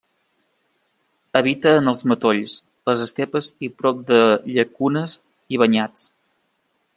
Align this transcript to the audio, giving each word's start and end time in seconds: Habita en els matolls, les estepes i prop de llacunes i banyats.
Habita 1.39 1.73
en 1.81 1.91
els 1.91 2.01
matolls, 2.11 2.55
les 2.91 3.03
estepes 3.07 3.51
i 3.67 3.69
prop 3.83 4.01
de 4.09 4.23
llacunes 4.57 5.19
i 5.57 5.61
banyats. 5.65 6.09